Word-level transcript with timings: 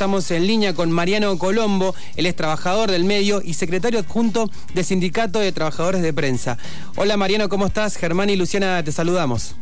Estamos 0.00 0.30
en 0.30 0.46
línea 0.46 0.74
con 0.74 0.90
Mariano 0.90 1.36
Colombo, 1.36 1.94
él 2.16 2.24
es 2.24 2.34
trabajador 2.34 2.90
del 2.90 3.04
medio 3.04 3.42
y 3.44 3.52
secretario 3.52 4.00
adjunto 4.00 4.48
del 4.72 4.82
Sindicato 4.82 5.40
de 5.40 5.52
Trabajadores 5.52 6.00
de 6.00 6.14
Prensa. 6.14 6.56
Hola 6.96 7.18
Mariano, 7.18 7.50
¿cómo 7.50 7.66
estás? 7.66 7.98
Germán 7.98 8.30
y 8.30 8.36
Luciana, 8.36 8.82
te 8.82 8.92
saludamos. 8.92 9.56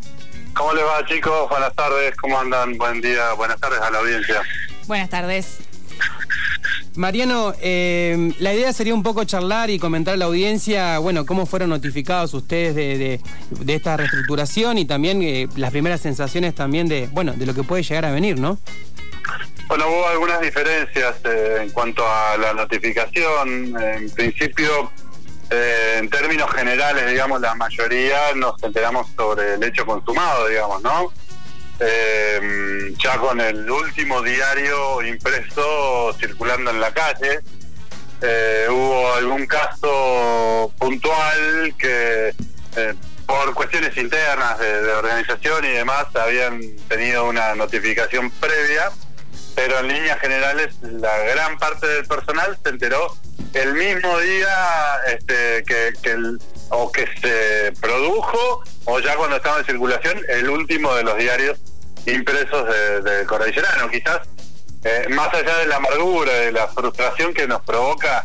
¿Cómo 0.54 0.74
les 0.74 0.84
va 0.84 1.04
chicos? 1.08 1.50
Buenas 1.50 1.74
tardes, 1.74 2.14
¿cómo 2.14 2.38
andan? 2.38 2.78
Buen 2.78 3.00
día, 3.00 3.32
buenas 3.32 3.58
tardes 3.58 3.80
a 3.80 3.90
la 3.90 3.98
audiencia. 3.98 4.40
Buenas 4.86 5.10
tardes. 5.10 5.58
Mariano, 6.94 7.52
eh, 7.60 8.32
la 8.38 8.54
idea 8.54 8.72
sería 8.72 8.94
un 8.94 9.02
poco 9.02 9.24
charlar 9.24 9.70
y 9.70 9.80
comentar 9.80 10.14
a 10.14 10.18
la 10.18 10.26
audiencia, 10.26 11.00
bueno, 11.00 11.26
cómo 11.26 11.46
fueron 11.46 11.70
notificados 11.70 12.32
ustedes 12.32 12.76
de, 12.76 13.20
esta 13.66 13.96
reestructuración 13.96 14.78
y 14.78 14.84
también 14.84 15.20
eh, 15.20 15.48
las 15.56 15.72
primeras 15.72 16.00
sensaciones 16.00 16.54
también 16.54 16.86
de, 16.86 17.08
bueno, 17.08 17.32
de 17.32 17.44
lo 17.44 17.54
que 17.54 17.64
puede 17.64 17.82
llegar 17.82 18.04
a 18.04 18.12
venir, 18.12 18.38
¿no? 18.38 18.60
Bueno, 19.68 19.86
hubo 19.88 20.08
algunas 20.08 20.40
diferencias 20.40 21.16
eh, 21.24 21.58
en 21.62 21.70
cuanto 21.70 22.04
a 22.06 22.36
la 22.36 22.54
notificación. 22.54 23.76
En 23.80 24.10
principio, 24.10 24.90
en 25.50 26.08
términos 26.10 26.50
generales, 26.50 27.06
digamos, 27.10 27.40
la 27.40 27.54
mayoría 27.54 28.34
nos 28.34 28.62
enteramos 28.62 29.06
sobre 29.16 29.54
el 29.54 29.62
hecho 29.62 29.86
consumado, 29.86 30.48
digamos, 30.48 30.82
¿no? 30.82 31.12
eh, 31.80 32.94
ya 32.98 33.18
con 33.18 33.40
el 33.40 33.70
último 33.70 34.22
diario 34.22 35.02
impreso 35.02 36.12
circulando 36.18 36.70
en 36.70 36.80
la 36.80 36.92
calle. 36.92 37.40
Eh, 38.20 38.66
hubo 38.68 39.14
algún 39.14 39.46
caso 39.46 40.72
puntual 40.78 41.74
que 41.78 42.34
eh, 42.76 42.94
por 43.26 43.54
cuestiones 43.54 43.96
internas 43.96 44.58
de, 44.58 44.90
organización 44.90 45.64
y 45.64 45.68
demás 45.68 46.06
habían 46.16 46.60
tenido 46.88 47.28
una 47.28 47.54
notificación 47.54 48.30
previa, 48.30 48.90
pero 49.58 49.80
en 49.80 49.88
líneas 49.88 50.20
generales 50.20 50.72
la 50.82 51.18
gran 51.18 51.58
parte 51.58 51.84
del 51.84 52.06
personal 52.06 52.56
se 52.62 52.68
enteró 52.68 53.12
el 53.54 53.74
mismo 53.74 54.16
día 54.20 54.48
este, 55.08 55.64
que, 55.64 56.10
el, 56.10 56.38
o 56.68 56.92
que 56.92 57.08
se 57.20 57.72
produjo 57.80 58.62
o 58.84 59.00
ya 59.00 59.16
cuando 59.16 59.34
estaba 59.34 59.58
en 59.58 59.64
circulación 59.64 60.16
el 60.28 60.48
último 60.48 60.94
de 60.94 61.02
los 61.02 61.18
diarios 61.18 61.58
impresos 62.06 62.68
de, 62.68 63.00
de 63.00 63.26
Cordillerano. 63.26 63.90
Quizás 63.90 64.20
eh, 64.84 65.06
más 65.10 65.34
allá 65.34 65.58
de 65.58 65.66
la 65.66 65.76
amargura, 65.76 66.32
de 66.32 66.52
la 66.52 66.68
frustración 66.68 67.34
que 67.34 67.48
nos 67.48 67.60
provoca 67.62 68.24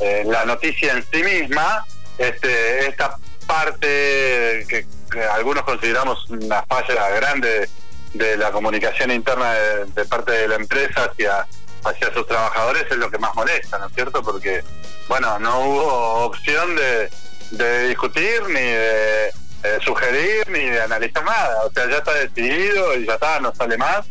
eh, 0.00 0.24
la 0.26 0.46
noticia 0.46 0.94
en 0.94 1.04
sí 1.12 1.22
misma, 1.22 1.84
este, 2.16 2.86
esta 2.86 3.18
parte 3.46 4.64
que, 4.66 4.86
algunos 5.34 5.62
consideramos 5.64 6.30
una 6.30 6.62
falla 6.62 7.10
grande 7.10 7.68
de, 8.14 8.36
la 8.36 8.50
comunicación 8.52 9.10
interna 9.10 9.52
de, 9.52 10.04
parte 10.04 10.32
de 10.32 10.48
la 10.48 10.56
empresa 10.56 11.04
hacia 11.04 11.46
hacia 11.82 12.12
sus 12.12 12.26
trabajadores 12.26 12.84
es 12.90 12.96
lo 12.98 13.10
que 13.10 13.18
más 13.18 13.34
molesta, 13.34 13.78
¿no 13.78 13.86
es 13.86 13.94
cierto? 13.94 14.22
Porque, 14.22 14.62
bueno, 15.08 15.38
no 15.38 15.60
hubo 15.60 16.24
opción 16.26 16.76
de, 16.76 17.10
de 17.52 17.88
discutir 17.88 18.42
ni 18.48 18.60
de 18.60 19.28
eh, 19.62 19.78
sugerir 19.84 20.48
ni 20.48 20.70
de 20.70 20.82
analizar 20.82 21.24
nada. 21.24 21.64
O 21.64 21.72
sea, 21.72 21.88
ya 21.88 21.98
está 21.98 22.14
decidido 22.14 22.96
y 22.96 23.06
ya 23.06 23.14
está, 23.14 23.40
no 23.40 23.54
sale 23.54 23.76
más. 23.76 24.06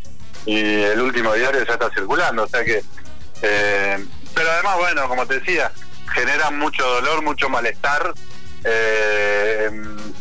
Y 0.45 0.81
el 0.81 1.01
último 1.01 1.33
diario 1.33 1.63
ya 1.63 1.73
está 1.73 1.89
circulando. 1.89 2.43
O 2.43 2.47
sea 2.47 2.63
que. 2.63 2.83
Eh, 3.41 4.05
pero 4.33 4.51
además, 4.51 4.77
bueno, 4.77 5.07
como 5.07 5.25
te 5.25 5.39
decía, 5.39 5.71
genera 6.13 6.51
mucho 6.51 6.85
dolor, 6.85 7.23
mucho 7.23 7.49
malestar, 7.49 8.13
eh, 8.63 9.71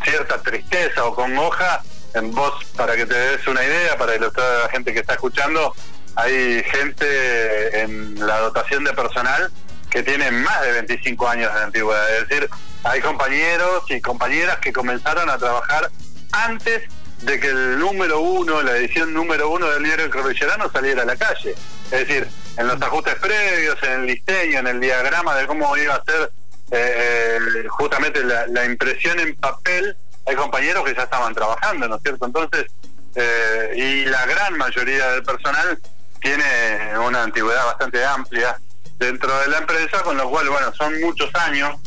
cierta 0.03 0.41
tristeza 0.43 1.05
o 1.05 1.15
congoja. 1.15 1.83
En 2.15 2.35
vos, 2.35 2.65
para 2.77 2.97
que 2.97 3.07
te 3.07 3.15
des 3.15 3.47
una 3.47 3.63
idea, 3.63 3.97
para 3.97 4.17
ilustrar 4.17 4.51
a 4.51 4.59
la 4.65 4.69
gente 4.71 4.93
que 4.93 5.01
está 5.01 5.15
escuchando, 5.15 5.75
hay 6.17 6.63
gente 6.65 7.81
en 7.81 8.27
la 8.27 8.39
dotación 8.41 8.85
de 8.85 8.93
personal 8.93 9.51
que 9.91 10.03
tiene 10.03 10.31
más 10.31 10.61
de 10.63 10.73
25 10.73 11.29
años 11.29 11.53
de 11.55 11.61
antigüedad. 11.61 12.17
Es 12.17 12.29
decir, 12.29 12.49
hay 12.85 13.01
compañeros 13.01 13.85
y 13.89 14.01
compañeras 14.01 14.59
que 14.59 14.73
comenzaron 14.73 15.31
a 15.31 15.39
trabajar 15.39 15.91
antes 16.33 16.83
de 17.23 17.41
que 17.41 17.49
el 17.49 17.79
número 17.79 18.21
uno, 18.21 18.63
la 18.63 18.77
edición 18.77 19.13
número 19.13 19.51
uno 19.51 19.69
del 19.71 19.83
diario 19.83 20.11
Cordillerano 20.11 20.71
saliera 20.71 21.03
a 21.03 21.07
la 21.07 21.17
calle. 21.17 21.55
Es 21.91 22.07
decir, 22.07 22.29
en 22.57 22.69
los 22.69 22.81
ajustes 22.81 23.15
previos, 23.17 23.77
en 23.83 24.01
el 24.03 24.07
diseño, 24.07 24.59
en 24.61 24.67
el 24.67 24.81
diagrama 24.81 25.35
de 25.37 25.47
cómo 25.47 25.77
iba 25.77 25.95
a 25.95 26.05
ser 26.05 26.31
eh, 26.71 27.39
eh, 27.57 27.69
justamente 27.69 28.23
la, 28.25 28.65
impresión 28.65 29.19
en 29.21 29.35
papel, 29.37 29.97
hay 30.29 30.37
compañeros 30.37 30.85
que 30.85 30.95
ya 30.95 31.03
estaban 31.03 31.35
trabajando, 31.35 31.89
¿no 31.89 31.97
es 31.97 32.03
cierto? 32.03 32.27
Entonces, 32.27 32.67
eh, 33.15 33.73
y 33.77 34.05
la 34.05 34.27
gran 34.27 34.57
mayoría 34.59 35.11
del 35.13 35.23
personal 35.23 35.79
tiene 36.21 36.99
una 36.99 37.23
antigüedad 37.23 37.65
bastante 37.65 38.05
amplia 38.05 38.59
dentro 38.99 39.37
de 39.41 39.49
la 39.49 39.59
empresa, 39.59 40.03
con 40.03 40.17
lo 40.17 40.29
cual, 40.29 40.49
bueno, 40.51 40.73
son 40.75 41.01
muchos 41.01 41.35
años 41.35 41.79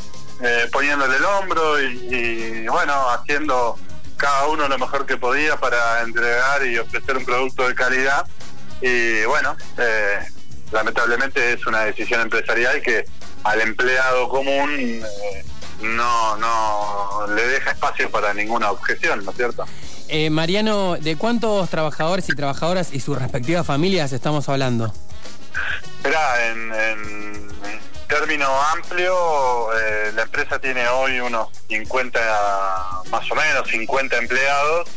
eh, 0.41 0.67
poniéndole 0.71 1.17
el 1.17 1.25
hombro 1.25 1.79
y, 1.79 2.67
bueno, 2.67 3.09
haciendo 3.11 3.77
cada 4.17 4.47
uno 4.47 4.67
lo 4.67 4.77
mejor 4.79 5.05
que 5.05 5.17
podía 5.17 5.57
para 5.57 6.01
entregar 6.01 6.65
y 6.65 6.79
ofrecer 6.79 7.17
un 7.17 7.25
producto 7.25 7.67
de 7.67 7.75
calidad. 7.75 8.25
Y 8.81 9.23
bueno, 9.25 9.55
eh, 9.77 10.19
lamentablemente 10.71 11.53
es 11.53 11.67
una 11.67 11.81
decisión 11.81 12.21
empresarial 12.21 12.81
que 12.81 13.05
al 13.43 13.61
empleado 13.61 14.29
común 14.29 14.71
eh, 14.71 15.45
no, 15.81 16.37
no 16.37 17.27
le 17.35 17.47
deja 17.47 17.71
espacio 17.71 18.09
para 18.09 18.33
ninguna 18.33 18.71
objeción, 18.71 19.23
¿no 19.25 19.31
es 19.31 19.37
cierto? 19.37 19.65
Mariano, 20.29 20.97
¿de 20.97 21.15
cuántos 21.15 21.69
trabajadores 21.69 22.27
y 22.27 22.35
trabajadoras 22.35 22.93
y 22.93 22.99
sus 22.99 23.17
respectivas 23.17 23.65
familias 23.65 24.11
estamos 24.11 24.49
hablando? 24.49 24.93
Mira, 26.03 26.49
en 26.49 26.71
término 28.11 28.45
amplio, 28.73 29.73
eh, 29.73 30.11
la 30.13 30.23
empresa 30.23 30.59
tiene 30.59 30.85
hoy 30.89 31.21
unos 31.21 31.47
50, 31.69 32.19
más 33.09 33.31
o 33.31 33.35
menos 33.35 33.69
50 33.69 34.17
empleados. 34.17 34.89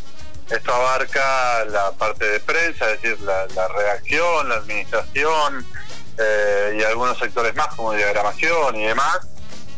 Esto 0.51 0.75
abarca 0.75 1.65
la 1.67 1.93
parte 1.93 2.25
de 2.29 2.41
prensa, 2.41 2.91
es 2.91 3.01
decir, 3.01 3.21
la, 3.21 3.69
redacción, 3.69 4.49
la 4.49 4.57
administración 4.57 5.65
eh, 6.19 6.77
y 6.81 6.83
algunos 6.83 7.17
sectores 7.17 7.55
más 7.55 7.69
como 7.77 7.93
diagramación 7.93 8.75
y 8.77 8.85
demás. 8.85 9.21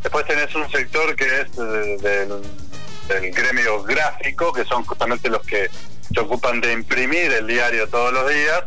Después 0.07 0.25
tenés 0.25 0.55
un 0.55 0.71
sector 0.71 1.17
que 1.17 1.25
es 1.25 1.49
eh, 1.59 1.97
del, 2.01 2.41
del 3.09 3.33
gremio 3.33 3.83
gráfico, 3.83 4.53
que 4.53 4.65
son 4.65 4.85
justamente 4.85 5.29
los 5.29 5.45
que 5.45 5.69
se 6.15 6.21
ocupan 6.21 6.61
de 6.61 6.75
imprimir 6.75 7.33
el 7.33 7.49
diario 7.49 7.89
todos 7.89 8.13
los 8.13 8.31
días. 8.31 8.63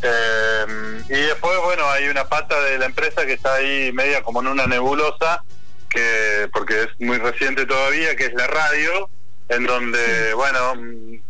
Eh, 0.00 1.02
y 1.06 1.20
después, 1.20 1.52
bueno, 1.64 1.86
hay 1.90 2.08
una 2.08 2.24
pata 2.24 2.58
de 2.62 2.78
la 2.78 2.86
empresa 2.86 3.26
que 3.26 3.34
está 3.34 3.56
ahí 3.56 3.92
media 3.92 4.22
como 4.22 4.40
en 4.40 4.46
una 4.46 4.66
nebulosa, 4.66 5.44
que 5.90 6.48
porque 6.50 6.84
es 6.84 6.88
muy 6.98 7.18
reciente 7.18 7.66
todavía, 7.66 8.16
que 8.16 8.24
es 8.24 8.32
la 8.32 8.46
radio, 8.46 9.10
en 9.50 9.66
donde, 9.66 10.32
bueno, 10.32 10.76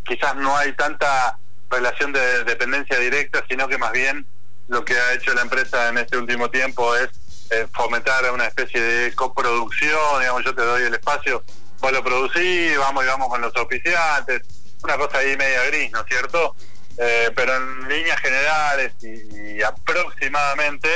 quizás 0.05 0.37
no 0.37 0.57
hay 0.57 0.75
tanta 0.75 1.41
relación 1.69 2.13
de 2.13 2.45
dependencia 2.45 3.01
directa, 3.01 3.45
sino 3.49 3.67
que 3.67 3.79
más 3.79 3.91
bien 3.91 4.25
lo 4.69 4.85
que 4.85 4.97
ha 4.97 5.15
hecho 5.15 5.35
la 5.35 5.43
empresa 5.43 5.89
en 5.89 5.99
este 5.99 6.19
último 6.19 6.51
tiempo 6.51 6.95
es 6.95 7.11
eh, 7.51 7.67
fomentar 7.73 8.31
una 8.33 8.47
especie 8.47 8.81
de 8.81 9.15
coproducción, 9.15 10.21
digamos, 10.21 10.45
yo 10.45 10.55
te 10.55 10.63
doy 10.63 10.83
el 10.85 10.95
espacio, 10.95 11.43
vos 11.81 11.93
lo 11.93 12.03
producís, 12.03 12.79
vamos 12.79 13.05
y 13.05 13.07
vamos 13.09 13.29
con 13.29 13.41
los 13.41 13.55
oficiantes, 13.57 14.43
una 14.83 14.97
cosa 14.97 15.19
ahí 15.19 15.37
media 15.37 15.65
gris, 15.65 15.91
¿no 15.93 16.01
es 16.01 16.07
cierto? 16.07 16.55
Eh, 16.99 17.31
pero 17.35 17.57
en 17.57 17.89
líneas 17.89 18.21
generales 18.21 18.93
y, 19.03 19.63
aproximadamente 19.63 20.89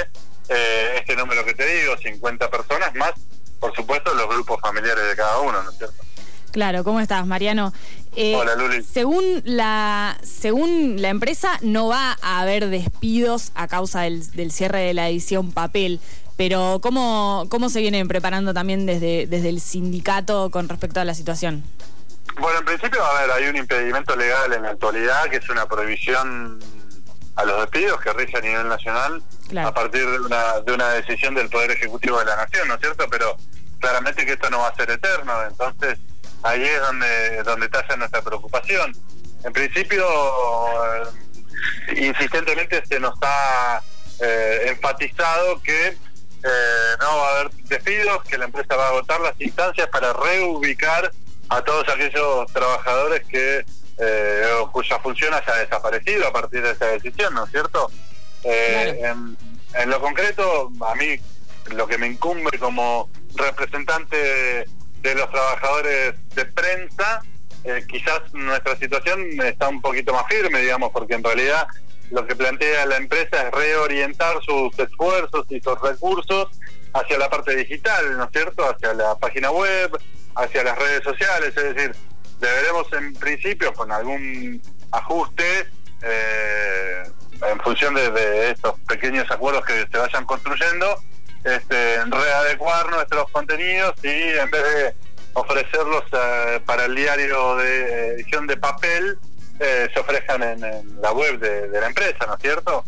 eh, 0.49 0.97
este 0.99 1.17
número 1.17 1.45
que 1.45 1.55
te 1.55 1.67
digo, 1.67 1.97
50 1.97 2.51
personas 2.51 2.95
más, 2.95 3.13
por 3.59 3.75
supuesto, 3.75 4.13
los 4.15 4.29
grupos 4.29 4.61
familiares 4.61 5.07
de 5.09 5.17
cada 5.17 5.39
uno, 5.41 5.63
¿no 5.63 5.71
es 5.71 5.79
cierto? 5.79 6.05
Claro, 6.51 6.85
¿cómo 6.85 7.01
estás, 7.01 7.27
Mariano? 7.27 7.73
Eh, 8.15 8.37
Hola, 8.37 8.55
Luli. 8.55 8.83
Según 8.85 9.43
la, 9.45 10.17
según 10.23 11.03
la 11.03 11.09
empresa, 11.09 11.59
no 11.63 11.89
va 11.89 12.17
a 12.23 12.41
haber 12.41 12.69
despidos 12.69 13.51
a 13.57 13.67
causa 13.67 14.03
del, 14.03 14.31
del 14.33 14.53
cierre 14.53 14.81
de 14.81 14.95
la 14.95 15.09
edición 15.09 15.51
papel. 15.51 16.01
Pero, 16.37 16.81
¿cómo, 16.83 17.47
¿cómo 17.49 17.69
se 17.69 17.81
vienen 17.81 18.09
preparando 18.09 18.53
también 18.53 18.87
desde, 18.87 19.27
desde 19.27 19.49
el 19.49 19.61
sindicato 19.61 20.51
con 20.51 20.69
respecto 20.69 21.01
a 21.01 21.05
la 21.05 21.15
situación? 21.15 21.65
Bueno, 22.41 22.59
en 22.59 22.65
principio, 22.65 23.05
a 23.05 23.21
ver, 23.21 23.31
hay 23.31 23.47
un 23.47 23.57
impedimento 23.57 24.17
legal 24.17 24.53
en 24.53 24.63
la 24.63 24.71
actualidad 24.71 25.25
que 25.31 25.37
es 25.37 25.49
una 25.49 25.67
prohibición 25.67 26.59
a 27.37 27.45
los 27.45 27.61
despidos 27.61 28.01
que 28.01 28.13
rige 28.13 28.39
a 28.39 28.41
nivel 28.41 28.69
nacional 28.69 29.23
a 29.65 29.75
partir 29.75 30.09
de 30.09 30.21
una, 30.21 30.61
de 30.61 30.73
una 30.73 30.89
decisión 30.91 31.35
del 31.35 31.49
Poder 31.49 31.73
Ejecutivo 31.73 32.19
de 32.19 32.25
la 32.25 32.37
Nación, 32.37 32.69
¿no 32.69 32.75
es 32.75 32.81
cierto? 32.81 33.07
Pero 33.11 33.37
claramente 33.81 34.25
que 34.25 34.33
esto 34.33 34.51
no 34.51 34.61
va 34.61 34.69
a 34.69 34.75
ser 34.75 34.91
eterno, 34.91 35.33
entonces 35.49 35.99
ahí 36.43 36.63
es 36.63 36.81
donde, 36.81 37.43
donde 37.43 37.69
talla 37.69 37.97
nuestra 37.97 38.23
preocupación. 38.23 38.97
En 39.45 39.53
principio, 39.53 40.05
eh, 41.89 42.01
insistentemente 42.01 42.83
se 42.87 42.99
nos 42.99 43.15
ha 43.23 43.83
eh, 44.21 44.67
enfatizado 44.69 45.61
que 45.63 45.97
eh, 46.45 46.97
no 47.01 47.17
va 47.17 47.29
a 47.29 47.41
haber 47.41 47.51
despidos, 47.65 48.23
que 48.25 48.39
la 48.39 48.45
empresa 48.45 48.77
va 48.77 48.87
a 48.87 48.89
agotar 48.91 49.21
las 49.21 49.41
instancias 49.41 49.89
para 49.89 50.13
reubicar 50.13 51.11
a 51.49 51.63
todos 51.63 51.89
aquellos 51.89 52.53
trabajadores 52.53 53.25
que 53.27 53.65
eh, 53.99 54.45
cuya 54.73 54.99
función 54.99 55.33
haya 55.33 55.55
desaparecido 55.55 56.27
a 56.27 56.33
partir 56.33 56.63
de 56.63 56.73
esa 56.73 56.87
decisión, 56.87 57.33
¿no 57.35 57.45
es 57.45 57.51
cierto? 57.51 57.91
Eh, 58.43 59.01
en, 59.03 59.91
lo 59.91 60.01
concreto, 60.01 60.71
a 60.87 60.95
mí 60.97 61.17
lo 61.71 61.87
que 61.87 61.97
me 61.97 62.09
incumbe 62.09 62.59
como 62.59 63.09
representante 63.37 64.17
de, 65.01 65.15
los 65.15 65.31
trabajadores 65.31 66.15
de 66.35 66.45
prensa, 66.45 67.23
eh, 67.65 67.85
quizás 67.89 68.21
nuestra 68.33 68.77
situación 68.77 69.21
está 69.43 69.69
un 69.69 69.81
poquito 69.81 70.13
más 70.13 70.27
firme, 70.29 70.61
digamos, 70.61 70.91
porque 70.93 71.15
en 71.15 71.25
realidad 71.25 71.67
lo 72.11 72.27
que 72.27 72.37
plantea 72.37 72.87
la 72.87 72.97
empresa 72.97 73.49
es 73.49 73.51
reorientar 73.51 74.37
sus 74.45 74.79
esfuerzos 74.79 75.47
y 75.51 75.61
sus 75.61 75.81
recursos 75.81 76.49
hacia 76.93 77.19
la 77.19 77.29
parte 77.29 77.57
digital, 77.57 78.17
¿no 78.17 78.25
es 78.25 78.31
cierto? 78.31 78.69
Hacia 78.69 78.95
la 78.95 79.17
página 79.17 79.51
web, 79.51 79.91
hacia 80.37 80.63
las 80.65 80.79
redes 80.79 81.03
sociales, 81.03 81.57
es 81.57 81.75
decir, 81.75 81.97
deberemos 82.41 82.93
en 82.93 83.15
principio 83.15 83.73
con 83.73 83.91
algún 83.91 84.61
ajuste 84.93 85.69
eh, 86.03 87.03
en 87.51 87.61
función 87.61 87.95
de, 87.95 88.51
estos 88.51 88.79
pequeños 88.81 89.31
acuerdos 89.31 89.65
que 89.65 89.87
se 89.91 89.99
vayan 89.99 90.25
construyendo, 90.25 90.97
este, 91.43 92.05
readecuar 92.05 92.91
nuestros 92.91 93.31
contenidos 93.31 93.95
y 94.03 94.09
en 94.09 94.51
vez 94.51 94.63
de 94.63 94.95
ofrecerlos 95.35 96.05
eh, 96.13 96.61
para 96.65 96.85
el 96.87 96.95
diario 96.95 97.57
de 97.57 98.09
edición 98.15 98.47
de 98.47 98.57
papel, 98.57 99.19
eh, 99.61 99.89
se 99.93 100.01
ofrezcan 100.01 100.43
en, 100.43 101.01
la 101.01 101.13
web 101.13 101.39
de, 101.39 101.69
la 101.81 101.87
empresa, 101.87 102.27
¿no 102.27 102.35
es 102.35 102.41
cierto? 102.41 102.85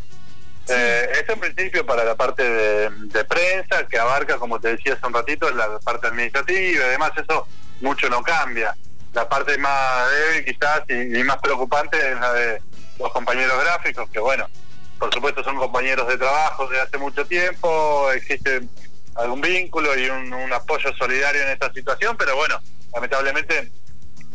Eh, 0.69 1.09
es 1.13 1.29
en 1.29 1.39
principio 1.39 1.87
para 1.87 2.05
la 2.05 2.17
parte 2.17 2.43
de, 2.43 3.25
prensa, 3.25 3.87
que 3.87 3.99
abarca, 3.99 4.37
como 4.39 4.59
te 4.61 4.69
decía 4.69 4.95
hace 4.95 5.07
un 5.07 5.15
ratito, 5.15 5.49
la 5.51 5.79
parte 5.79 6.09
administrativa 6.09 6.61
y 6.61 6.77
además 6.77 7.13
eso 7.17 7.47
mucho 7.81 8.09
no 8.09 8.23
cambia. 8.23 8.77
La 9.13 9.29
parte 9.29 9.57
más 9.59 10.11
débil 10.11 10.45
quizás 10.45 10.83
y, 10.89 11.23
más 11.23 11.39
preocupante 11.39 11.97
es 11.97 12.21
la 12.21 12.33
de 12.33 12.63
los 12.99 13.13
compañeros 13.13 13.63
gráficos, 13.63 14.11
que 14.11 14.19
bueno, 14.19 14.49
por 14.99 15.13
supuesto 15.15 15.45
son 15.45 15.57
compañeros 15.57 16.09
de 16.09 16.19
trabajo 16.19 16.67
de 16.69 16.81
hace 16.81 16.99
mucho 16.99 17.25
tiempo, 17.27 18.11
existe 18.13 18.63
algún 19.15 19.41
vínculo 19.41 19.97
y 19.97 20.09
un, 20.11 20.33
un 20.35 20.53
apoyo 20.53 20.93
solidario 20.97 21.43
en 21.43 21.51
esta 21.51 21.73
situación, 21.73 22.17
pero 22.17 22.35
bueno, 22.35 22.59
lamentablemente 22.93 23.71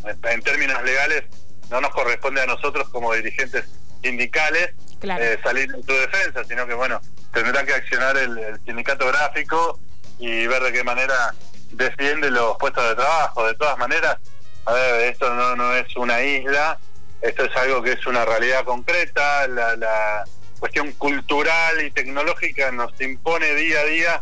en 0.06 0.42
términos 0.42 0.82
legales 0.84 1.26
no 1.72 1.82
nos 1.82 1.92
corresponde 1.92 2.42
a 2.42 2.46
nosotros 2.46 2.90
como 2.90 3.14
dirigentes 3.14 3.66
sindicales 4.04 4.74
eh, 5.02 5.40
salir 5.44 5.74
en 5.74 5.84
su 5.84 5.94
defensa, 5.94 6.44
sino 6.44 6.68
que 6.68 6.74
bueno, 6.74 7.02
tendrá 7.34 7.66
que 7.66 7.74
accionar 7.74 8.18
el, 8.18 8.60
sindicato 8.66 9.08
gráfico 9.08 9.80
y 10.20 10.46
ver 10.48 10.62
de 10.62 10.74
qué 10.74 10.84
manera 10.84 11.34
defiende 11.72 12.30
los 12.30 12.58
puestos 12.58 12.88
de 12.88 12.96
trabajo. 12.96 13.48
De 13.48 13.56
todas 13.56 13.78
maneras, 13.78 14.18
a 14.66 14.74
ver, 14.74 15.12
esto 15.12 15.34
no, 15.34 15.56
no 15.56 15.74
es 15.76 15.96
una 15.96 16.22
isla, 16.22 16.78
esto 17.22 17.46
es 17.46 17.56
algo 17.56 17.82
que 17.82 17.94
es 17.94 18.06
una 18.06 18.26
realidad 18.26 18.64
concreta, 18.66 19.48
la, 19.48 19.76
la 19.76 20.24
cuestión 20.60 20.92
cultural 20.94 21.84
y 21.84 21.90
tecnológica 21.92 22.72
nos 22.72 23.00
impone 23.02 23.56
día 23.56 23.80
a 23.80 23.86
día 23.86 24.22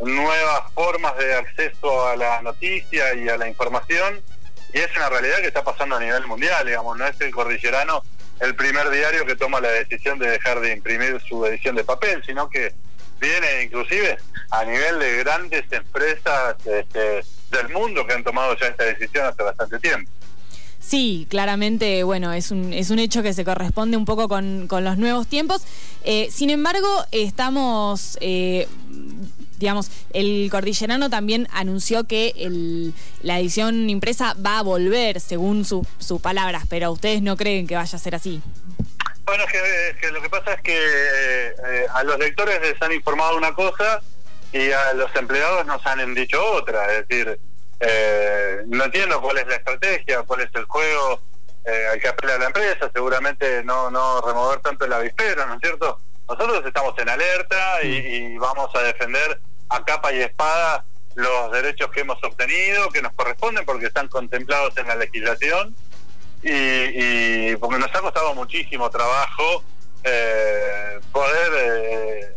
nuevas 0.00 0.72
formas 0.74 1.16
de 1.18 1.34
acceso 1.34 2.06
a 2.06 2.16
la 2.16 2.40
noticia 2.42 3.14
y 3.14 3.28
a 3.28 3.36
la 3.36 3.48
información 3.48 4.22
y 4.72 4.78
es 4.78 4.96
una 4.96 5.08
realidad 5.08 5.38
que 5.38 5.48
está 5.48 5.62
pasando 5.62 5.96
a 5.96 6.00
nivel 6.00 6.26
mundial, 6.26 6.66
digamos, 6.66 6.96
no 6.96 7.06
es 7.06 7.20
el 7.20 7.30
cordillerano 7.30 8.02
el 8.40 8.54
primer 8.54 8.88
diario 8.90 9.26
que 9.26 9.36
toma 9.36 9.60
la 9.60 9.70
decisión 9.70 10.18
de 10.18 10.30
dejar 10.30 10.60
de 10.60 10.72
imprimir 10.72 11.20
su 11.28 11.44
edición 11.44 11.76
de 11.76 11.84
papel, 11.84 12.22
sino 12.24 12.48
que 12.48 12.72
viene 13.20 13.64
inclusive 13.64 14.16
a 14.50 14.64
nivel 14.64 14.98
de 14.98 15.18
grandes 15.18 15.64
empresas 15.70 16.56
este, 16.64 17.22
del 17.50 17.68
mundo 17.70 18.06
que 18.06 18.14
han 18.14 18.24
tomado 18.24 18.56
ya 18.56 18.68
esta 18.68 18.84
decisión 18.84 19.26
hace 19.26 19.42
bastante 19.42 19.78
tiempo. 19.78 20.10
Sí, 20.78 21.26
claramente, 21.28 22.02
bueno, 22.04 22.32
es 22.32 22.50
un, 22.50 22.72
es 22.72 22.88
un 22.88 22.98
hecho 22.98 23.22
que 23.22 23.34
se 23.34 23.44
corresponde 23.44 23.98
un 23.98 24.06
poco 24.06 24.28
con, 24.28 24.66
los 24.66 24.96
nuevos 24.96 25.26
tiempos. 25.26 25.62
Eh, 26.04 26.28
sin 26.30 26.48
embargo, 26.48 26.88
estamos 27.12 28.16
eh, 28.22 28.66
digamos, 29.60 29.90
el 30.12 30.48
Cordillerano 30.50 31.10
también 31.10 31.46
anunció 31.52 32.04
que 32.04 32.32
el, 32.36 32.94
la 33.22 33.38
edición 33.38 33.88
impresa 33.90 34.34
va 34.44 34.58
a 34.58 34.62
volver, 34.62 35.20
según 35.20 35.64
sus 35.64 36.20
palabras, 36.20 36.64
pero 36.68 36.90
ustedes 36.90 37.20
no 37.22 37.36
creen 37.36 37.66
que 37.66 37.76
vaya 37.76 37.94
a 37.94 38.00
ser 38.00 38.14
así. 38.14 38.42
Bueno, 39.26 39.44
es 39.44 39.96
que, 40.00 40.10
lo 40.10 40.22
que 40.22 40.30
pasa 40.30 40.54
es 40.54 40.62
que 40.62 40.74
eh, 40.74 41.86
a 41.92 42.02
los 42.02 42.18
lectores 42.18 42.60
les 42.62 42.80
han 42.82 42.90
informado 42.92 43.36
una 43.36 43.54
cosa 43.54 44.00
y 44.52 44.72
a 44.72 44.94
los 44.94 45.14
empleados 45.14 45.64
nos 45.66 45.86
han 45.86 46.14
dicho 46.14 46.42
otra, 46.52 46.92
es 46.94 47.06
decir, 47.06 47.38
eh, 47.78 48.62
no 48.66 48.84
entiendo 48.84 49.20
cuál 49.20 49.38
es 49.38 49.46
la 49.46 49.56
estrategia, 49.56 50.22
cuál 50.22 50.40
es 50.40 50.50
el 50.54 50.64
juego 50.64 51.20
eh, 51.64 51.86
al 51.92 52.00
que 52.00 52.08
apela 52.08 52.38
la 52.38 52.46
empresa, 52.46 52.90
seguramente 52.92 53.62
no, 53.62 53.90
no 53.90 54.22
remover 54.22 54.60
tanto 54.60 54.86
el 54.86 54.92
avispero, 54.94 55.46
¿no 55.46 55.54
es 55.54 55.60
cierto? 55.60 56.00
Nosotros 56.26 56.64
estamos 56.64 56.98
en 56.98 57.08
alerta 57.08 57.82
y 57.82 58.38
vamos 58.38 58.70
a 58.74 58.82
defender 58.82 59.40
a 59.70 59.84
capa 59.84 60.12
y 60.12 60.20
espada 60.20 60.84
los 61.14 61.52
derechos 61.52 61.90
que 61.90 62.00
hemos 62.00 62.22
obtenido, 62.22 62.88
que 62.90 63.02
nos 63.02 63.12
corresponden 63.12 63.64
porque 63.64 63.86
están 63.86 64.08
contemplados 64.08 64.76
en 64.76 64.86
la 64.86 64.96
legislación 64.96 65.74
y, 66.42 67.54
porque 67.56 67.78
nos 67.78 67.94
ha 67.94 68.00
costado 68.00 68.34
muchísimo 68.34 68.88
trabajo 68.90 69.62
eh, 70.04 70.98
poder 71.12 71.52
eh, 71.56 72.34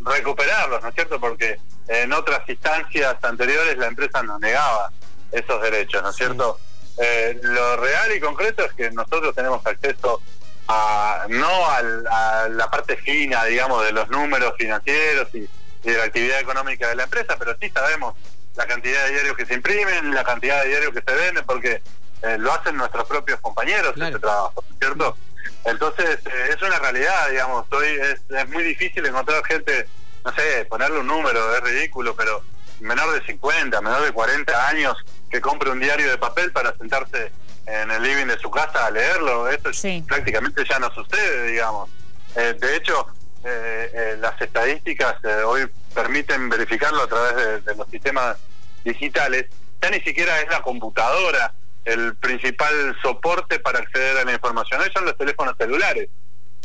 recuperarlos, 0.00 0.82
¿no 0.82 0.88
es 0.88 0.94
cierto? 0.94 1.18
Porque 1.18 1.58
en 1.86 2.12
otras 2.12 2.46
instancias 2.48 3.16
anteriores 3.22 3.78
la 3.78 3.86
empresa 3.86 4.22
nos 4.22 4.40
negaba 4.40 4.90
esos 5.32 5.62
derechos, 5.62 6.02
¿no 6.02 6.10
es 6.10 6.16
cierto? 6.16 6.58
Eh, 6.98 7.38
lo 7.42 7.76
real 7.76 8.14
y 8.14 8.20
concreto 8.20 8.64
es 8.64 8.72
que 8.72 8.90
nosotros 8.90 9.34
tenemos 9.34 9.64
acceso 9.64 10.20
a 10.66 11.24
no 11.28 11.66
a 11.66 12.48
la 12.50 12.70
parte 12.70 12.96
fina, 12.96 13.44
digamos, 13.44 13.84
de 13.84 13.92
los 13.92 14.08
números 14.10 14.52
financieros 14.58 15.34
y 15.34 15.48
de 15.82 15.96
la 15.96 16.04
actividad 16.04 16.40
económica 16.40 16.88
de 16.88 16.96
la 16.96 17.04
empresa, 17.04 17.36
pero 17.38 17.56
sí 17.60 17.70
sabemos 17.70 18.14
la 18.56 18.66
cantidad 18.66 19.04
de 19.04 19.12
diarios 19.12 19.36
que 19.36 19.46
se 19.46 19.54
imprimen, 19.54 20.14
la 20.14 20.24
cantidad 20.24 20.62
de 20.62 20.68
diarios 20.68 20.92
que 20.92 21.02
se 21.02 21.16
venden, 21.16 21.44
porque 21.44 21.82
eh, 22.22 22.36
lo 22.38 22.52
hacen 22.52 22.76
nuestros 22.76 23.06
propios 23.06 23.40
compañeros 23.40 23.94
este 23.96 24.18
trabajo, 24.18 24.64
¿cierto? 24.78 25.16
Entonces, 25.64 26.18
eh, 26.26 26.54
es 26.54 26.62
una 26.62 26.78
realidad, 26.78 27.30
digamos, 27.30 27.66
hoy 27.70 27.86
es, 27.86 28.20
es, 28.28 28.48
muy 28.48 28.64
difícil 28.64 29.06
encontrar 29.06 29.44
gente, 29.44 29.86
no 30.24 30.32
sé, 30.34 30.64
ponerle 30.68 30.98
un 30.98 31.06
número, 31.06 31.54
es 31.54 31.60
ridículo, 31.62 32.16
pero 32.16 32.42
menor 32.80 33.12
de 33.12 33.24
50, 33.26 33.80
menor 33.80 34.02
de 34.02 34.12
40 34.12 34.68
años 34.68 34.96
que 35.30 35.40
compre 35.40 35.70
un 35.70 35.80
diario 35.80 36.10
de 36.10 36.18
papel 36.18 36.52
para 36.52 36.76
sentarse 36.76 37.30
en 37.66 37.90
el 37.90 38.02
living 38.02 38.26
de 38.26 38.38
su 38.38 38.50
casa 38.50 38.86
a 38.86 38.90
leerlo, 38.90 39.48
esto 39.48 39.70
prácticamente 40.06 40.64
ya 40.68 40.78
no 40.78 40.92
sucede, 40.92 41.48
digamos. 41.48 41.90
Eh, 42.34 42.56
de 42.58 42.76
hecho, 42.76 43.06
eh, 43.48 43.90
eh, 43.94 44.16
las 44.20 44.40
estadísticas 44.40 45.16
eh, 45.24 45.42
hoy 45.44 45.66
permiten 45.94 46.48
verificarlo 46.48 47.02
a 47.02 47.06
través 47.06 47.64
de, 47.64 47.74
los 47.74 47.88
sistemas 47.88 48.36
digitales, 48.84 49.46
ya 49.80 49.90
ni 49.90 50.00
siquiera 50.00 50.40
es 50.40 50.50
la 50.50 50.60
computadora 50.60 51.54
el 51.84 52.14
principal 52.16 52.96
soporte 53.00 53.58
para 53.60 53.78
acceder 53.78 54.18
a 54.18 54.24
la 54.24 54.32
información, 54.32 54.80
hoy 54.82 54.90
son 54.92 55.06
los 55.06 55.16
teléfonos 55.16 55.54
celulares. 55.56 56.10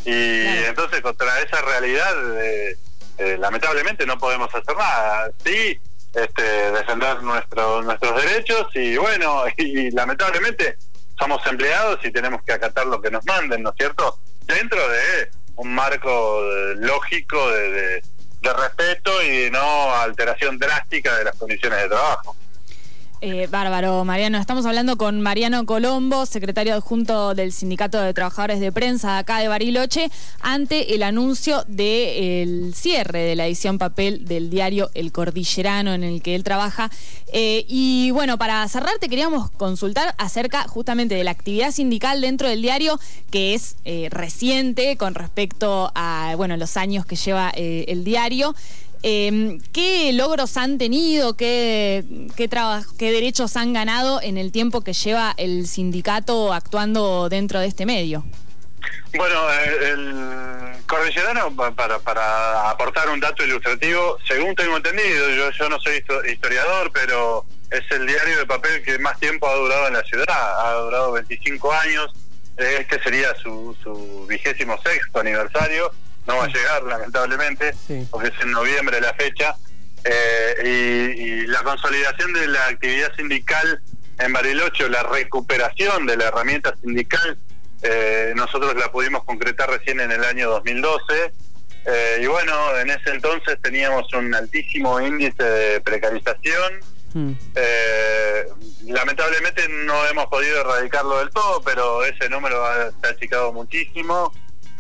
Y 0.04 0.46
entonces 0.66 1.00
contra 1.00 1.40
esa 1.40 1.62
realidad, 1.62 2.14
lamentablemente 3.40 4.06
no 4.06 4.18
podemos 4.18 4.54
hacer 4.54 4.76
nada. 4.76 5.32
Sí, 5.46 5.80
este, 6.14 6.44
defender 6.74 7.24
nuestros 7.24 7.86
nuestros 7.86 8.22
derechos 8.22 8.68
y 8.74 8.98
bueno, 8.98 9.46
y 9.58 9.92
lamentablemente 9.92 10.78
somos 11.18 11.46
empleados 11.48 12.00
y 12.04 12.12
tenemos 12.12 12.44
que 12.44 12.52
acatar 12.52 12.86
lo 12.88 13.02
que 13.02 13.10
nos 13.10 13.26
manden, 13.26 13.64
¿no 13.64 13.70
es 13.70 13.76
cierto? 13.78 14.20
Dentro 14.46 14.90
de 14.90 15.32
un 15.56 15.74
marco 15.74 16.42
lógico 16.76 17.50
de, 17.52 18.02
de, 18.42 18.54
respeto 18.54 19.12
y 19.24 19.50
no 19.52 19.94
alteración 19.96 20.60
drástica 20.60 21.16
de 21.18 21.24
las 21.26 21.36
condiciones 21.38 21.82
de 21.84 21.90
trabajo. 21.90 22.36
Eh, 23.26 23.48
bárbaro, 23.50 24.04
Mariano. 24.04 24.38
Estamos 24.38 24.66
hablando 24.66 24.98
con 24.98 25.22
Mariano 25.22 25.66
Colombo, 25.66 26.26
secretario 26.26 26.76
adjunto 26.76 27.34
del 27.34 27.54
Sindicato 27.54 28.02
de 28.02 28.14
Trabajadores 28.14 28.60
de 28.60 28.74
Prensa 28.74 29.18
acá 29.18 29.38
de 29.40 29.48
Bariloche, 29.48 30.12
ante 30.42 30.94
el 30.94 31.04
anuncio 31.04 31.64
del 31.70 32.74
cierre 32.76 33.20
de 33.20 33.38
la 33.38 33.48
edición 33.48 33.78
papel 33.78 34.26
del 34.26 34.50
diario 34.50 34.90
El 34.94 35.14
Cordillerano 35.14 35.94
en 35.94 36.04
el 36.04 36.22
que 36.22 36.36
él 36.36 36.44
trabaja. 36.44 36.92
Eh, 37.32 37.64
y 37.70 38.12
bueno, 38.12 38.38
para 38.38 38.68
cerrar 38.68 39.00
te 39.00 39.08
queríamos 39.08 39.50
consultar 39.52 40.16
acerca 40.18 40.68
justamente 40.68 41.16
de 41.16 41.24
la 41.24 41.32
actividad 41.32 41.72
sindical 41.72 42.20
dentro 42.20 42.50
del 42.50 42.62
diario, 42.62 43.00
que 43.32 43.54
es 43.54 43.78
eh, 43.86 44.10
reciente 44.12 44.98
con 44.98 45.16
respecto 45.16 45.94
a 45.96 46.34
bueno, 46.36 46.58
los 46.58 46.76
años 46.76 47.06
que 47.06 47.16
lleva 47.16 47.54
el 47.56 48.04
diario. 48.04 48.54
Em, 49.06 49.60
¿Qué 49.74 50.14
logros 50.14 50.56
han 50.56 50.78
tenido? 50.78 51.36
¿Qué, 51.36 52.06
qué, 52.38 52.50
¿Qué 52.98 53.12
derechos 53.12 53.58
han 53.58 53.74
ganado 53.74 54.22
en 54.22 54.38
el 54.38 54.54
tiempo 54.54 54.82
que 54.82 54.94
lleva 54.94 55.34
el 55.36 55.68
sindicato 55.68 56.54
actuando 56.54 57.28
dentro 57.28 57.60
de 57.60 57.68
este 57.68 57.86
medio? 57.86 58.24
Bueno, 59.14 59.36
eh, 59.52 59.90
el 59.92 60.86
Cordillerano, 60.88 61.54
para, 61.76 62.00
para 62.00 62.70
aportar 62.70 63.10
un 63.10 63.20
dato 63.20 63.44
ilustrativo, 63.44 64.18
según 64.26 64.56
tengo 64.56 64.78
entendido, 64.78 65.30
yo, 65.32 65.52
yo 65.52 65.70
no 65.70 65.80
soy 65.82 66.02
historiador, 66.32 66.90
pero 66.94 67.46
es 67.72 67.84
el 67.92 68.08
diario 68.08 68.40
de 68.40 68.46
papel 68.46 68.84
que 68.84 68.98
más 69.00 69.20
tiempo 69.20 69.50
ha 69.50 69.56
durado 69.56 69.88
en 69.88 69.96
la 69.96 70.04
ciudad, 70.04 70.66
ha 70.66 70.74
durado 70.76 71.12
25 71.12 71.74
años, 71.74 72.14
este 72.56 73.04
sería 73.04 73.36
su, 73.36 73.76
su 73.84 74.26
vigésimo 74.28 74.78
sexto 74.82 75.20
aniversario 75.20 75.92
no 76.28 76.38
va 76.38 76.46
a 76.46 76.48
llegar 76.48 76.84
lamentablemente, 76.84 77.74
porque 78.10 78.30
es 78.30 78.42
en 78.42 78.52
noviembre 78.52 79.02
la 79.02 79.14
fecha, 79.14 79.56
eh, 80.04 81.16
y, 81.18 81.48
la 81.48 81.64
consolidación 81.64 82.34
de 82.34 82.48
la 82.48 82.68
actividad 82.68 83.14
sindical 83.16 83.82
en 84.20 84.34
Bariloche, 84.34 84.90
la 84.90 85.04
recuperación 85.04 86.06
de 86.06 86.18
la 86.18 86.26
herramienta 86.26 86.76
sindical, 86.82 87.38
eh, 87.82 88.34
nosotros 88.36 88.76
la 88.76 88.92
pudimos 88.92 89.24
concretar 89.24 89.70
recién 89.70 90.00
en 90.00 90.12
el 90.12 90.24
año 90.24 90.50
2012. 90.50 91.34
Eh, 91.86 92.20
y 92.22 92.26
bueno, 92.28 92.78
en 92.78 92.90
ese 92.90 93.12
entonces 93.12 93.58
teníamos 93.62 94.12
un 94.14 94.34
altísimo 94.34 95.00
índice 95.02 95.44
de 95.44 95.82
precarización. 95.82 96.94
Hmm. 97.16 97.34
lamentablemente 98.88 99.68
no 99.70 100.04
hemos 100.08 100.26
podido 100.26 100.62
erradicarlo 100.62 101.20
del 101.20 101.30
todo, 101.30 101.62
pero 101.62 102.04
ese 102.04 102.28
número 102.28 102.58
se 103.00 103.08
ha 103.08 103.12
achicado 103.12 103.54
muchísimo 103.54 104.34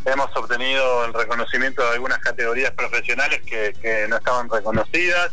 hemos 0.06 0.36
obtenido 0.36 1.06
el 1.06 1.14
reconocimiento 1.14 1.84
de 1.84 1.94
algunas 1.94 2.20
categorías 2.20 2.72
profesionales 2.72 3.42
que, 3.42 4.06
no 4.10 4.18
estaban 4.18 4.50
reconocidas, 4.50 5.32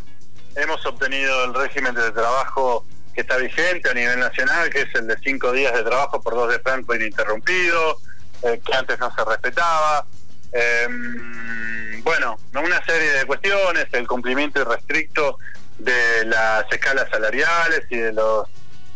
hemos 0.57 0.85
obtenido 0.87 1.45
el 1.45 1.55
régimen 1.55 1.95
de 1.95 2.11
trabajo 2.13 2.85
que 3.15 3.23
está 3.23 3.37
vigente 3.37 3.91
a 3.91 3.95
nivel 3.95 4.21
nacional, 4.21 4.71
que 4.71 4.83
es 4.83 4.95
el 4.95 5.07
de 5.07 5.19
cinco 5.19 5.53
días 5.53 5.75
de 5.75 5.83
trabajo 5.83 6.21
por 6.21 6.35
dos 6.35 6.51
de 6.51 6.61
franco 6.61 6.95
ininterrumpido, 6.95 7.99
eh, 8.43 8.61
que 8.65 8.75
antes 8.75 8.99
no 9.01 9.13
se 9.15 9.25
respetaba. 9.25 10.07
Em, 10.53 12.03
bueno, 12.03 12.37
una 12.55 12.85
serie 12.85 13.11
de 13.13 13.25
cuestiones, 13.25 13.87
el 13.93 14.07
cumplimiento 14.07 14.61
irrestricto 14.61 15.39
de 15.79 16.25
las 16.27 16.71
escalas 16.71 17.09
salariales 17.11 17.83
y 17.91 17.97
de 17.97 18.13
los 18.13 18.49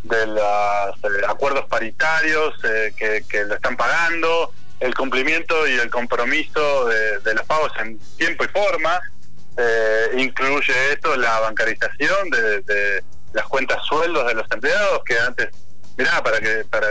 de 0.04 0.26
los 0.26 0.96
eh, 1.02 1.24
acuerdos 1.26 1.64
paritarios 1.66 2.54
eh, 2.62 2.92
que, 2.94 3.24
que 3.26 3.44
lo 3.44 3.54
están 3.54 3.74
pagando, 3.74 4.52
el 4.84 4.94
cumplimiento 4.94 5.66
y 5.66 5.72
el 5.72 5.88
compromiso 5.88 6.86
de, 6.86 7.34
los 7.34 7.44
pagos 7.46 7.72
en 7.80 7.98
tiempo 8.18 8.44
y 8.44 8.48
forma. 8.48 9.00
Eh, 9.56 10.06
incluye 10.18 10.92
esto 10.92 11.16
la 11.16 11.40
bancarización 11.40 12.28
de, 12.30 13.02
las 13.32 13.46
cuentas 13.46 13.78
sueldos 13.86 14.26
de 14.26 14.34
los 14.34 14.46
empleados, 14.50 15.02
que 15.04 15.18
antes, 15.18 15.48
mirá, 15.96 16.22
para 16.22 16.38
que, 16.38 16.64
para, 16.70 16.86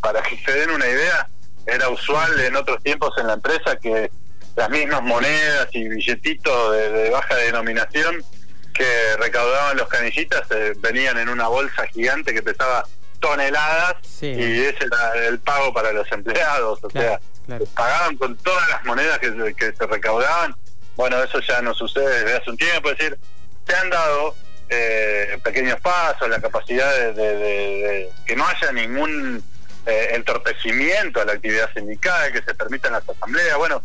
para 0.00 0.22
que 0.22 0.38
se 0.38 0.52
den 0.52 0.70
una 0.70 0.86
idea, 0.86 1.26
era 1.66 1.88
usual 1.88 2.40
en 2.40 2.54
otros 2.54 2.80
tiempos 2.82 3.12
en 3.18 3.26
la 3.26 3.34
empresa 3.34 3.76
que 3.76 4.10
las 4.54 4.70
mismas 4.70 5.02
monedas 5.02 5.68
y 5.72 5.88
billetitos 5.88 6.72
de, 6.72 7.10
baja 7.10 7.34
denominación 7.36 8.22
que 8.72 9.16
recaudaban 9.18 9.76
los 9.76 9.88
canillitas 9.88 10.46
eh, 10.50 10.74
venían 10.78 11.18
en 11.18 11.28
una 11.28 11.48
bolsa 11.48 11.86
gigante 11.88 12.32
que 12.32 12.42
pesaba 12.42 12.84
toneladas 13.20 13.96
y 14.20 14.62
ese 14.62 14.84
era 14.84 15.26
el 15.26 15.38
pago 15.40 15.72
para 15.72 15.92
los 15.92 16.10
empleados, 16.12 16.78
o 16.82 16.90
sea, 16.90 17.20
pagaban 17.74 18.16
con 18.16 18.36
todas 18.36 18.68
las 18.68 18.84
monedas 18.84 19.18
que, 19.18 19.72
se 19.72 19.86
recaudaban. 19.86 20.54
Bueno, 20.96 21.22
eso 21.22 21.40
ya 21.40 21.62
no 21.62 21.74
sucede 21.74 22.24
desde 22.24 22.36
hace 22.36 22.50
un 22.50 22.56
tiempo, 22.56 22.90
es 22.90 22.98
decir, 22.98 23.18
se 23.66 23.74
han 23.74 23.90
dado 23.90 24.34
eh, 24.68 25.38
pequeños 25.42 25.80
pasos, 25.80 26.28
la 26.28 26.40
capacidad 26.40 27.14
de, 27.14 28.10
que 28.26 28.36
no 28.36 28.46
haya 28.46 28.72
ningún 28.72 29.42
eh, 29.86 30.08
entorpecimiento 30.12 31.20
a 31.20 31.24
la 31.24 31.32
actividad 31.32 31.72
sindical, 31.74 32.32
que 32.32 32.42
se 32.42 32.54
permitan 32.54 32.92
las 32.92 33.08
asambleas, 33.08 33.56
bueno, 33.56 33.82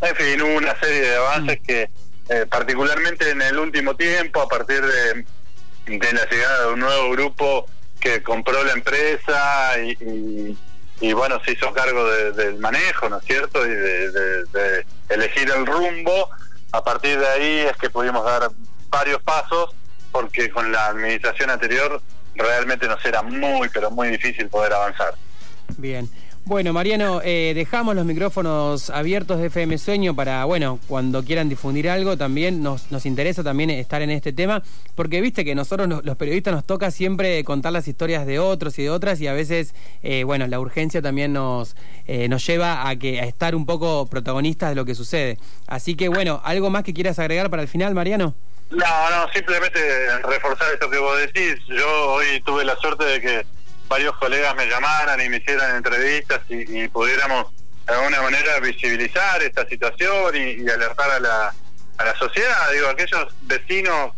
en 0.00 0.16
fin, 0.16 0.42
hubo 0.42 0.56
una 0.56 0.78
serie 0.78 1.00
de 1.00 1.16
avances 1.16 1.60
mm. 1.60 1.64
que 1.64 1.90
eh, 2.28 2.46
particularmente 2.46 3.30
en 3.30 3.40
el 3.40 3.58
último 3.58 3.96
tiempo, 3.96 4.42
a 4.42 4.48
partir 4.48 4.82
de, 4.82 5.24
de 5.86 6.12
la 6.12 6.26
llegada 6.26 6.66
de 6.66 6.72
un 6.74 6.80
nuevo 6.80 7.10
grupo 7.10 7.66
que 7.98 8.22
compró 8.22 8.62
la 8.64 8.72
empresa 8.72 9.78
y, 9.78 9.90
y, 9.92 10.58
bueno, 11.12 11.40
se 11.44 11.52
hizo 11.52 11.72
cargo 11.72 12.04
del 12.32 12.58
manejo, 12.58 13.08
¿no 13.08 13.18
es 13.18 13.24
cierto? 13.24 13.64
Y 13.64 13.70
de, 13.70 14.86
elegir 15.08 15.50
el 15.50 15.64
rumbo. 15.64 16.30
A 16.72 16.82
partir 16.82 17.18
de 17.18 17.26
ahí 17.26 17.58
es 17.60 17.76
que 17.76 17.88
pudimos 17.88 18.24
dar 18.24 18.50
varios 18.90 19.22
pasos, 19.22 19.74
porque 20.12 20.50
con 20.50 20.70
la 20.72 20.86
administración 20.86 21.50
anterior 21.50 22.02
realmente 22.34 22.86
nos 22.86 23.04
era 23.04 23.22
muy, 23.22 23.68
pero 23.68 23.90
muy 23.90 24.08
difícil 24.08 24.48
poder 24.48 24.72
avanzar. 24.72 25.14
Bien. 25.76 26.08
Bueno, 26.48 26.72
Mariano, 26.72 27.20
eh, 27.22 27.52
dejamos 27.54 27.94
los 27.94 28.06
micrófonos 28.06 28.88
abiertos 28.88 29.38
de 29.38 29.48
FM 29.48 29.76
Sueño 29.76 30.16
para, 30.16 30.46
bueno, 30.46 30.78
cuando 30.88 31.22
quieran 31.22 31.50
difundir 31.50 31.90
algo, 31.90 32.16
también 32.16 32.62
nos, 32.62 32.90
nos 32.90 33.04
interesa 33.04 33.44
también 33.44 33.68
estar 33.68 34.00
en 34.00 34.08
este 34.08 34.32
tema, 34.32 34.62
porque 34.94 35.20
viste 35.20 35.44
que 35.44 35.54
nosotros 35.54 36.02
los 36.02 36.16
periodistas 36.16 36.54
nos 36.54 36.64
toca 36.64 36.90
siempre 36.90 37.44
contar 37.44 37.74
las 37.74 37.86
historias 37.86 38.24
de 38.24 38.38
otros 38.38 38.78
y 38.78 38.84
de 38.84 38.90
otras 38.90 39.20
y 39.20 39.26
a 39.26 39.34
veces, 39.34 39.74
eh, 40.02 40.24
bueno, 40.24 40.46
la 40.46 40.58
urgencia 40.58 41.02
también 41.02 41.34
nos, 41.34 41.76
eh, 42.06 42.28
nos 42.28 42.46
lleva 42.46 42.88
a, 42.88 42.96
que, 42.96 43.20
a 43.20 43.24
estar 43.24 43.54
un 43.54 43.66
poco 43.66 44.06
protagonistas 44.06 44.70
de 44.70 44.74
lo 44.74 44.86
que 44.86 44.94
sucede. 44.94 45.36
Así 45.66 45.96
que, 45.96 46.08
bueno, 46.08 46.40
¿algo 46.44 46.70
más 46.70 46.82
que 46.82 46.94
quieras 46.94 47.18
agregar 47.18 47.50
para 47.50 47.60
el 47.60 47.68
final, 47.68 47.94
Mariano? 47.94 48.34
No, 48.70 49.10
no, 49.10 49.30
simplemente 49.34 49.80
reforzar 50.22 50.72
esto 50.72 50.88
que 50.88 50.98
vos 50.98 51.18
decís. 51.18 51.56
Yo 51.68 52.12
hoy 52.12 52.40
tuve 52.46 52.64
la 52.64 52.76
suerte 52.76 53.04
de 53.04 53.20
que 53.20 53.57
varios 53.88 54.16
colegas 54.18 54.54
me 54.54 54.66
llamaran 54.66 55.20
y 55.20 55.28
me 55.28 55.38
hicieran 55.38 55.76
entrevistas 55.76 56.40
y, 56.48 56.88
pudiéramos 56.88 57.46
de 57.86 57.94
alguna 57.94 58.20
manera 58.22 58.60
visibilizar 58.60 59.42
esta 59.42 59.66
situación 59.66 60.36
y, 60.36 60.68
alertar 60.68 61.10
a 61.10 61.20
la, 61.20 61.54
a 61.96 62.04
la 62.04 62.16
sociedad, 62.16 62.70
digo, 62.72 62.88
aquellos 62.88 63.34
vecinos 63.42 64.12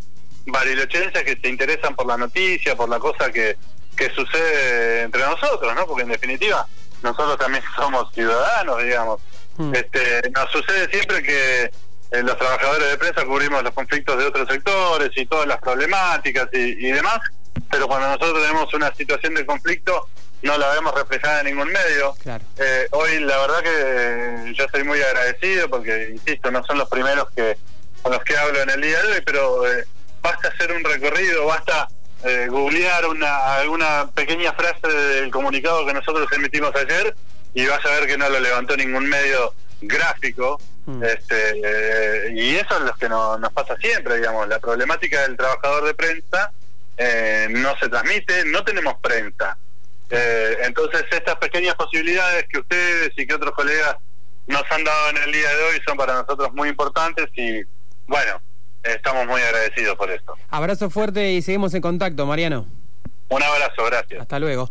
barilochenses 0.46 1.22
que 1.22 1.38
se 1.40 1.48
interesan 1.48 1.94
por 1.94 2.06
la 2.06 2.16
noticia, 2.16 2.76
por 2.76 2.88
la 2.88 2.98
cosa 2.98 3.30
que, 3.30 3.56
que 3.96 4.10
sucede 4.10 5.02
entre 5.02 5.22
nosotros, 5.22 5.74
¿no? 5.74 5.86
Porque 5.86 6.02
en 6.02 6.08
definitiva 6.08 6.66
nosotros 7.02 7.38
también 7.38 7.62
somos 7.76 8.12
ciudadanos, 8.12 8.82
digamos. 8.82 9.20
Hmm. 9.56 9.74
Este, 9.74 10.30
nos 10.30 10.50
sucede 10.50 10.90
siempre 10.90 11.22
que 11.22 11.70
eh, 12.12 12.22
los 12.22 12.36
trabajadores 12.36 12.90
de 12.90 12.98
prensa 12.98 13.24
cubrimos 13.24 13.62
los 13.62 13.72
conflictos 13.72 14.18
de 14.18 14.24
otros 14.24 14.48
sectores 14.48 15.10
y 15.14 15.26
todas 15.26 15.46
las 15.46 15.58
problemáticas 15.58 16.48
y, 16.52 16.86
y 16.86 16.92
demás, 16.92 17.20
pero 17.70 17.86
cuando 17.86 18.08
nosotros 18.08 18.42
tenemos 18.42 18.74
una 18.74 18.92
situación 18.94 19.34
de 19.34 19.46
conflicto 19.46 20.08
no 20.42 20.56
la 20.56 20.70
vemos 20.70 20.94
reflejada 20.94 21.40
en 21.40 21.46
ningún 21.46 21.68
medio. 21.68 22.14
Eh, 22.58 22.88
hoy 22.92 23.20
la 23.20 23.38
verdad 23.38 23.62
que 23.62 23.70
eh, 23.70 24.52
yo 24.54 24.64
estoy 24.64 24.84
muy 24.84 25.00
agradecido 25.00 25.68
porque, 25.68 26.10
insisto, 26.12 26.50
no 26.50 26.64
son 26.64 26.78
los 26.78 26.88
primeros 26.88 27.30
que 27.30 27.58
con 28.02 28.12
los 28.12 28.24
que 28.24 28.36
hablo 28.36 28.62
en 28.62 28.70
el 28.70 28.80
día 28.80 29.02
de 29.02 29.12
hoy, 29.12 29.22
pero 29.24 29.70
eh, 29.70 29.84
basta 30.22 30.48
hacer 30.48 30.72
un 30.72 30.82
recorrido, 30.82 31.46
basta 31.46 31.88
googlear 32.48 33.06
una, 33.06 33.54
alguna 33.54 34.10
pequeña 34.14 34.52
frase 34.52 34.86
del 34.86 35.30
comunicado 35.30 35.86
que 35.86 35.94
nosotros 35.94 36.28
emitimos 36.32 36.70
ayer 36.76 37.14
y 37.54 37.64
vas 37.64 37.84
a 37.86 37.90
ver 37.92 38.06
que 38.06 38.18
no 38.18 38.28
lo 38.28 38.38
levantó 38.40 38.76
ningún 38.76 39.08
medio 39.08 39.54
gráfico. 39.80 40.60
Mm. 40.84 41.02
Este, 41.02 42.32
y 42.34 42.56
eso 42.56 42.76
es 42.76 42.80
lo 42.82 42.94
que 42.94 43.08
nos 43.08 43.52
pasa 43.54 43.74
siempre, 43.76 44.16
digamos, 44.16 44.48
la 44.48 44.58
problemática 44.58 45.22
del 45.22 45.38
trabajador 45.38 45.86
de 45.86 45.94
prensa 45.94 46.52
eh, 47.02 47.48
no 47.48 47.74
se 47.78 47.88
transmite, 47.88 48.44
no 48.44 48.62
tenemos 48.62 48.94
prensa. 49.00 49.56
Eh, 50.10 50.58
entonces 50.64 51.04
estas 51.10 51.36
pequeñas 51.36 51.74
posibilidades 51.74 52.46
que 52.46 52.58
ustedes 52.58 53.10
y 53.16 53.26
que 53.26 53.34
otros 53.34 53.54
colegas 53.54 53.96
nos 54.46 54.62
han 54.70 54.84
dado 54.84 55.10
en 55.10 55.16
el 55.16 55.32
día 55.32 55.48
de 55.48 55.62
hoy 55.64 55.80
son 55.86 55.96
para 55.96 56.14
nosotros 56.14 56.52
muy 56.52 56.68
importantes 56.68 57.26
y 57.36 57.62
bueno, 58.06 58.42
estamos 58.82 59.26
muy 59.26 59.40
agradecidos 59.40 59.96
por 59.96 60.10
esto. 60.10 60.34
Abrazo 60.50 60.90
fuerte 60.90 61.32
y 61.32 61.40
seguimos 61.40 61.72
en 61.72 61.80
contacto, 61.80 62.26
Mariano. 62.26 62.66
Un 63.30 63.42
abrazo, 63.42 63.84
gracias. 63.86 64.20
Hasta 64.20 64.38
luego. 64.38 64.68